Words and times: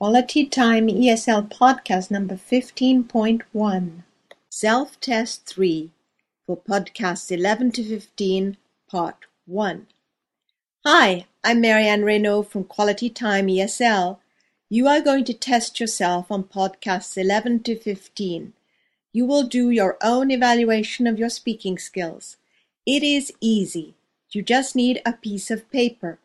Quality 0.00 0.46
Time 0.46 0.86
ESL 0.86 1.50
Podcast 1.50 2.08
number 2.08 2.36
15.1. 2.36 4.04
Self 4.48 5.00
Test 5.00 5.44
3 5.46 5.90
for 6.46 6.56
podcasts 6.56 7.32
11 7.32 7.72
to 7.72 7.82
15, 7.82 8.58
Part 8.88 9.16
1. 9.46 9.88
Hi, 10.86 11.26
I'm 11.42 11.60
Marianne 11.60 12.02
Reynaud 12.02 12.46
from 12.46 12.62
Quality 12.62 13.10
Time 13.10 13.48
ESL. 13.48 14.18
You 14.70 14.86
are 14.86 15.00
going 15.00 15.24
to 15.24 15.34
test 15.34 15.80
yourself 15.80 16.30
on 16.30 16.44
podcasts 16.44 17.18
11 17.20 17.64
to 17.64 17.76
15. 17.76 18.52
You 19.12 19.26
will 19.26 19.48
do 19.48 19.68
your 19.68 19.98
own 20.00 20.30
evaluation 20.30 21.08
of 21.08 21.18
your 21.18 21.28
speaking 21.28 21.76
skills. 21.76 22.36
It 22.86 23.02
is 23.02 23.32
easy. 23.40 23.96
You 24.30 24.42
just 24.42 24.76
need 24.76 25.02
a 25.04 25.14
piece 25.14 25.50
of 25.50 25.68
paper. 25.72 26.20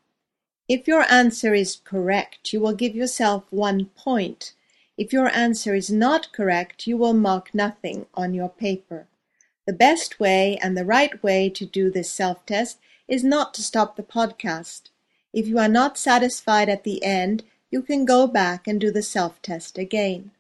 If 0.70 0.88
your 0.88 1.06
answer 1.12 1.54
is 1.54 1.82
correct, 1.84 2.54
you 2.54 2.62
will 2.62 2.74
give 2.74 2.96
yourself 2.96 3.44
one 3.50 3.88
point. 3.98 4.54
If 4.98 5.12
your 5.12 5.28
answer 5.28 5.76
is 5.76 5.90
not 5.90 6.32
correct, 6.32 6.88
you 6.88 6.96
will 6.96 7.14
mark 7.14 7.54
nothing 7.54 8.06
on 8.14 8.34
your 8.34 8.50
paper. 8.50 9.08
The 9.68 9.74
best 9.74 10.20
way 10.20 10.58
and 10.62 10.78
the 10.78 10.86
right 10.86 11.22
way 11.22 11.50
to 11.50 11.66
do 11.66 11.92
this 11.92 12.10
self-test 12.10 12.80
is 13.08 13.24
not 13.24 13.54
to 13.56 13.64
stop 13.64 13.96
the 13.96 14.04
podcast. 14.04 14.84
If 15.34 15.48
you 15.48 15.58
are 15.60 15.68
not 15.68 15.98
satisfied 15.98 16.70
at 16.70 16.84
the 16.84 17.04
end, 17.04 17.44
you 17.70 17.82
can 17.82 18.06
go 18.06 18.28
back 18.28 18.68
and 18.68 18.80
do 18.80 18.92
the 18.92 19.02
self-test 19.02 19.78
again. 19.78 20.32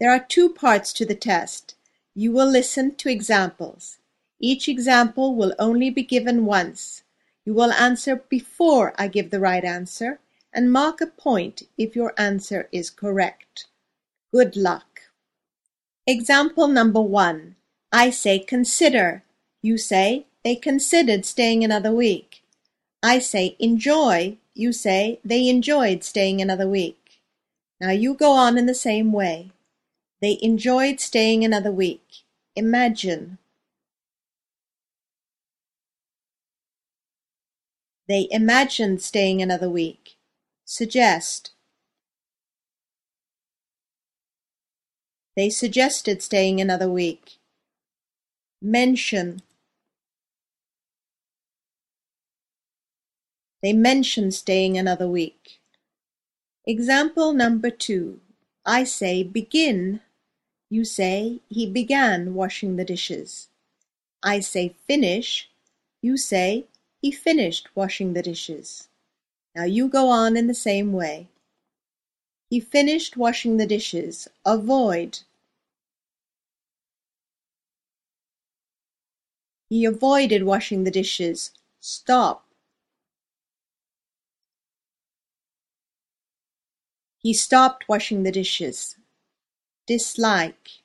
There 0.00 0.10
are 0.10 0.18
two 0.18 0.48
parts 0.52 0.92
to 0.94 1.06
the 1.06 1.14
test. 1.14 1.74
You 2.14 2.32
will 2.32 2.50
listen 2.50 2.96
to 2.96 3.08
examples. 3.08 3.98
Each 4.40 4.68
example 4.68 5.36
will 5.36 5.54
only 5.58 5.88
be 5.88 6.02
given 6.02 6.44
once. 6.44 7.04
You 7.44 7.54
will 7.54 7.72
answer 7.72 8.16
before 8.28 8.94
I 8.96 9.08
give 9.08 9.30
the 9.30 9.40
right 9.40 9.64
answer, 9.64 10.20
and 10.52 10.72
mark 10.72 11.00
a 11.00 11.06
point 11.06 11.62
if 11.76 11.96
your 11.96 12.12
answer 12.18 12.68
is 12.72 12.90
correct. 12.90 13.66
Good 14.32 14.56
luck. 14.56 15.00
Example 16.06 16.68
number 16.68 17.00
one. 17.00 17.56
I 17.92 18.10
say 18.10 18.38
consider. 18.38 19.24
You 19.62 19.78
say 19.78 20.26
they 20.44 20.56
considered 20.56 21.24
staying 21.24 21.62
another 21.62 21.92
week. 21.92 22.42
I 23.02 23.18
say 23.18 23.56
enjoy. 23.58 24.38
You 24.54 24.72
say 24.72 25.20
they 25.24 25.48
enjoyed 25.48 26.04
staying 26.04 26.40
another 26.40 26.68
week. 26.68 27.22
Now 27.80 27.90
you 27.90 28.14
go 28.14 28.32
on 28.32 28.58
in 28.58 28.66
the 28.66 28.74
same 28.74 29.12
way. 29.12 29.52
They 30.20 30.38
enjoyed 30.40 31.00
staying 31.00 31.44
another 31.44 31.72
week. 31.72 32.24
Imagine. 32.54 33.38
They 38.08 38.28
imagined 38.30 39.00
staying 39.02 39.40
another 39.40 39.70
week. 39.70 40.16
Suggest. 40.64 41.52
They 45.36 45.48
suggested 45.48 46.22
staying 46.22 46.60
another 46.60 46.90
week. 46.90 47.38
Mention. 48.60 49.42
They 53.62 53.72
mentioned 53.72 54.34
staying 54.34 54.76
another 54.76 55.08
week. 55.08 55.60
Example 56.66 57.32
number 57.32 57.70
two. 57.70 58.20
I 58.66 58.84
say 58.84 59.22
begin. 59.22 60.00
You 60.70 60.84
say 60.84 61.40
he 61.48 61.66
began 61.66 62.34
washing 62.34 62.76
the 62.76 62.84
dishes. 62.84 63.48
I 64.22 64.40
say 64.40 64.74
finish. 64.86 65.50
You 66.02 66.16
say 66.16 66.66
he 67.02 67.10
finished 67.10 67.68
washing 67.74 68.12
the 68.12 68.22
dishes. 68.22 68.88
Now 69.56 69.64
you 69.64 69.88
go 69.88 70.08
on 70.08 70.36
in 70.36 70.46
the 70.46 70.54
same 70.54 70.92
way. 70.92 71.28
He 72.48 72.60
finished 72.60 73.16
washing 73.16 73.56
the 73.56 73.66
dishes. 73.66 74.28
Avoid. 74.46 75.18
He 79.68 79.84
avoided 79.84 80.44
washing 80.44 80.84
the 80.84 80.90
dishes. 80.92 81.50
Stop. 81.80 82.46
He 87.18 87.34
stopped 87.34 87.88
washing 87.88 88.22
the 88.22 88.32
dishes. 88.32 88.96
Dislike. 89.86 90.81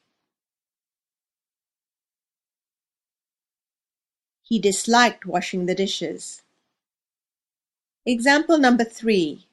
He 4.49 4.59
disliked 4.59 5.25
washing 5.25 5.65
the 5.65 5.75
dishes. 5.75 6.41
Example 8.05 8.57
number 8.57 8.85
three. 8.85 9.45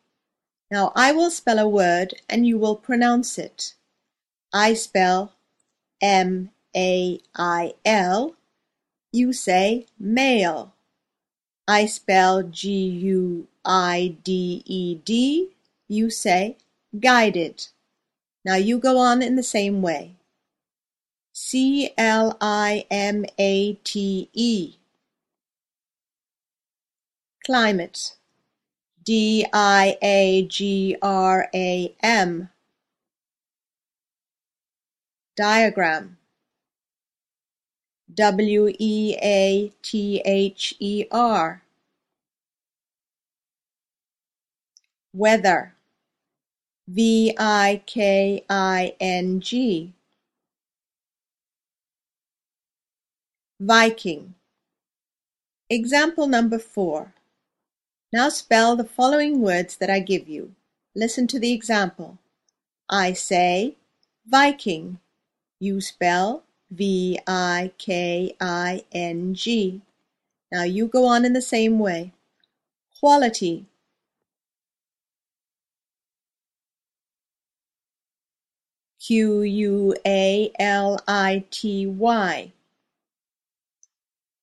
Now 0.71 0.93
I 0.95 1.11
will 1.11 1.31
spell 1.31 1.59
a 1.59 1.69
word 1.69 2.15
and 2.31 2.47
you 2.47 2.59
will 2.59 2.77
pronounce 2.77 3.37
it. 3.37 3.75
I 4.53 4.75
spell 4.75 5.33
M 6.01 6.51
A 6.77 7.21
I 7.35 7.75
L. 7.85 8.37
You 9.11 9.33
say 9.33 9.87
male. 9.99 10.75
I 11.67 11.87
spell 11.87 12.45
G 12.45 12.71
U 12.71 13.49
I 13.65 14.17
D 14.23 14.63
E 14.65 14.95
D. 15.05 15.51
You 15.89 16.09
say 16.09 16.57
guided. 17.01 17.67
Now 18.45 18.55
you 18.55 18.79
go 18.79 18.99
on 18.99 19.23
in 19.23 19.35
the 19.35 19.43
same 19.43 19.83
way. 19.83 20.15
C 21.33 21.91
L 21.99 22.37
I 22.41 22.87
M 22.93 23.25
A 23.39 23.73
T 23.83 24.29
E. 24.33 24.77
Climate. 27.45 28.17
D-I-A-G-R-A-M. 29.05 29.99
Diagram 35.37 36.17
W-E-A-T-H-E-R. 38.15 39.23
Weather 45.13 45.75
V-I-K-I-N-G 46.89 47.85
Viking. 53.61 54.35
Example 55.71 56.27
number 56.27 56.59
four 56.59 57.15
now 58.15 58.29
spell 58.29 58.77
the 58.77 58.85
following 58.85 59.41
words 59.41 59.77
that 59.79 59.91
I 59.91 59.99
give 59.99 60.29
you. 60.29 60.55
Listen 60.95 61.27
to 61.27 61.41
the 61.41 61.53
example. 61.53 62.19
I 62.89 63.13
say 63.13 63.75
Viking. 64.25 65.01
You 65.59 65.81
spell 65.81 66.45
V-I-K-I-N-G. 66.71 67.81
Now 70.53 70.63
you 70.63 70.87
go 70.87 71.07
on 71.07 71.25
in 71.25 71.33
the 71.33 71.43
same 71.43 71.81
way. 71.81 72.13
Quality. 73.01 73.67
Q-U-A-L-I-T-Y. 79.05 80.53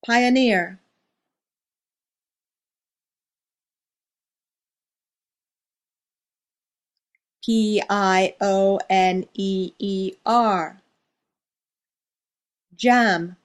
Pioneer. 0.06 0.81
P-I-O-N-E-E-R 7.44 8.38
Jam. 12.76 13.36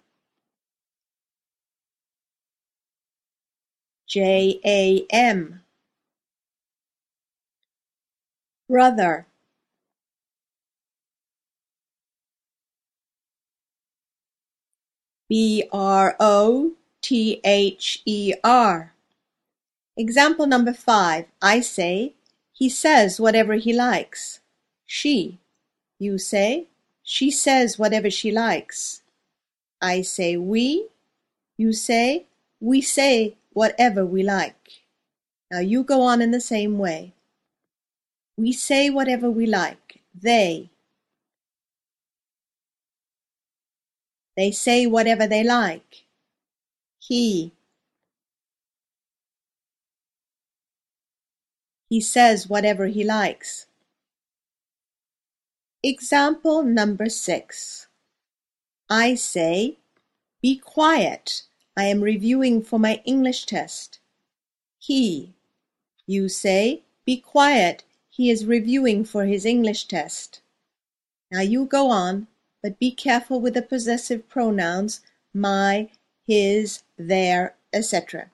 J-A-M 4.06 5.62
Brother. 8.68 9.26
B-R-O-T-H-E-R 15.28 16.16
Example 19.98 20.46
number 20.46 20.74
five. 20.74 21.24
I 21.40 21.60
say 21.60 22.15
he 22.58 22.70
says 22.70 23.20
whatever 23.20 23.56
he 23.56 23.74
likes. 23.74 24.40
She. 24.86 25.40
You 25.98 26.16
say, 26.16 26.68
she 27.02 27.30
says 27.30 27.78
whatever 27.78 28.10
she 28.10 28.30
likes. 28.32 29.02
I 29.82 30.00
say 30.00 30.38
we. 30.38 30.88
You 31.58 31.74
say, 31.74 32.24
we 32.58 32.80
say 32.80 33.36
whatever 33.52 34.06
we 34.06 34.22
like. 34.22 34.70
Now 35.50 35.60
you 35.60 35.84
go 35.84 36.00
on 36.00 36.22
in 36.22 36.30
the 36.30 36.40
same 36.40 36.78
way. 36.78 37.12
We 38.38 38.52
say 38.52 38.88
whatever 38.88 39.30
we 39.30 39.44
like. 39.44 40.00
They. 40.14 40.70
They 44.34 44.50
say 44.50 44.86
whatever 44.86 45.26
they 45.26 45.44
like. 45.44 46.04
He. 46.98 47.52
He 51.88 52.00
says 52.00 52.48
whatever 52.48 52.86
he 52.86 53.04
likes. 53.04 53.66
Example 55.82 56.62
number 56.62 57.08
six. 57.08 57.86
I 58.90 59.14
say, 59.14 59.78
Be 60.42 60.58
quiet. 60.58 61.42
I 61.76 61.84
am 61.84 62.00
reviewing 62.00 62.62
for 62.62 62.78
my 62.78 63.00
English 63.04 63.46
test. 63.46 64.00
He. 64.78 65.34
You 66.06 66.28
say, 66.28 66.82
Be 67.04 67.18
quiet. 67.18 67.84
He 68.10 68.30
is 68.30 68.46
reviewing 68.46 69.04
for 69.04 69.26
his 69.26 69.44
English 69.44 69.86
test. 69.86 70.40
Now 71.30 71.40
you 71.40 71.66
go 71.66 71.90
on, 71.90 72.28
but 72.62 72.78
be 72.78 72.90
careful 72.90 73.40
with 73.40 73.54
the 73.54 73.62
possessive 73.62 74.28
pronouns 74.28 75.00
my, 75.34 75.90
his, 76.26 76.82
their, 76.96 77.54
etc. 77.72 78.30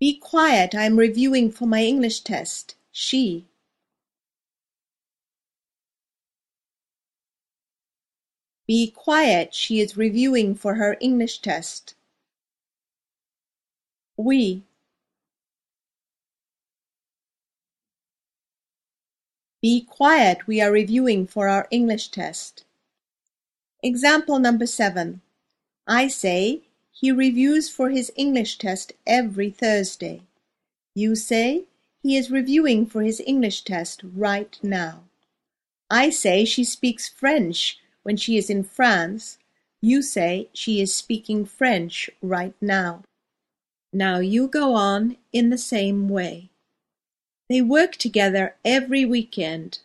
Be 0.00 0.18
quiet. 0.18 0.74
I 0.74 0.84
am 0.84 0.98
reviewing 0.98 1.50
for 1.50 1.66
my 1.66 1.82
English 1.82 2.20
test. 2.20 2.74
She. 2.92 3.46
Be 8.66 8.90
quiet, 8.90 9.54
she 9.54 9.78
is 9.80 9.96
reviewing 9.96 10.54
for 10.54 10.76
her 10.76 10.96
English 10.98 11.40
test. 11.40 11.94
We. 14.16 14.62
Be 19.60 19.82
quiet, 19.82 20.46
we 20.46 20.62
are 20.62 20.72
reviewing 20.72 21.26
for 21.26 21.48
our 21.48 21.68
English 21.70 22.08
test. 22.08 22.64
Example 23.82 24.38
number 24.38 24.66
seven. 24.66 25.20
I 25.86 26.08
say, 26.08 26.62
he 26.94 27.10
reviews 27.10 27.68
for 27.68 27.90
his 27.90 28.12
English 28.14 28.56
test 28.56 28.92
every 29.06 29.50
Thursday. 29.50 30.22
You 30.94 31.16
say, 31.16 31.64
he 32.02 32.16
is 32.16 32.30
reviewing 32.30 32.86
for 32.86 33.02
his 33.02 33.20
English 33.26 33.62
test 33.62 34.02
right 34.04 34.56
now. 34.62 35.02
I 35.90 36.10
say 36.10 36.44
she 36.44 36.62
speaks 36.62 37.08
French 37.08 37.78
when 38.04 38.16
she 38.16 38.36
is 38.36 38.48
in 38.48 38.62
France, 38.62 39.38
you 39.82 40.02
say 40.02 40.48
she 40.52 40.80
is 40.80 40.94
speaking 40.94 41.44
French 41.44 42.08
right 42.22 42.54
now. 42.60 43.02
Now 43.92 44.18
you 44.18 44.46
go 44.46 44.74
on 44.74 45.16
in 45.32 45.50
the 45.50 45.58
same 45.58 46.08
way. 46.08 46.50
They 47.48 47.60
work 47.60 47.96
together 47.96 48.56
every 48.64 49.04
weekend. 49.04 49.80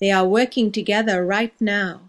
They 0.00 0.10
are 0.10 0.26
working 0.26 0.70
together 0.70 1.24
right 1.24 1.58
now. 1.60 2.03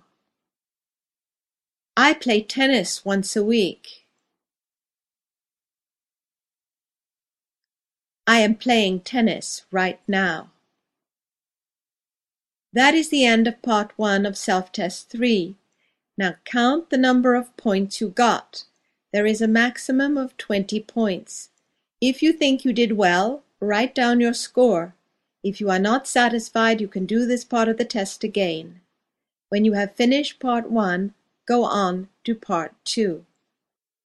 I 1.98 2.14
play 2.14 2.42
tennis 2.42 3.06
once 3.06 3.38
a 3.38 3.44
week. 3.44 4.06
I 8.28 8.40
am 8.40 8.56
playing 8.56 9.02
tennis 9.02 9.64
right 9.72 10.00
now. 10.06 10.52
That 12.74 12.94
is 12.96 13.08
the 13.08 13.24
end 13.24 13.48
of 13.48 13.62
part 13.62 13.94
one 13.96 14.26
of 14.26 14.36
self-test 14.36 15.10
three. 15.10 15.56
Now 16.18 16.36
count 16.44 16.90
the 16.90 16.98
number 16.98 17.34
of 17.34 17.56
points 17.56 18.02
you 18.02 18.10
got. 18.10 18.66
There 19.14 19.26
is 19.26 19.42
a 19.42 19.48
maximum 19.48 20.18
of 20.18 20.36
20 20.36 20.82
points. 20.82 21.50
If 22.02 22.22
you 22.22 22.34
think 22.34 22.66
you 22.66 22.74
did 22.74 22.98
well, 22.98 23.44
write 23.62 23.96
down 23.96 24.20
your 24.20 24.34
score. 24.34 24.96
If 25.46 25.62
you 25.62 25.70
are 25.70 25.80
not 25.80 26.08
satisfied, 26.08 26.82
you 26.82 26.90
can 26.90 27.06
do 27.06 27.26
this 27.26 27.46
part 27.46 27.70
of 27.70 27.78
the 27.78 27.86
test 27.86 28.26
again. 28.26 28.82
When 29.48 29.64
you 29.64 29.74
have 29.74 29.96
finished 29.96 30.42
part 30.42 30.70
one, 30.70 31.14
go 31.46 31.64
on 31.64 32.10
to 32.24 32.36
part 32.36 32.74
two. 32.84 33.26